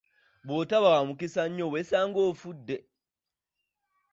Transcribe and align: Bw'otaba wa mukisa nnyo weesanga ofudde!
Bw'otaba 0.45 0.89
wa 0.95 1.01
mukisa 1.07 1.43
nnyo 1.47 1.65
weesanga 1.71 2.19
ofudde! 2.29 2.77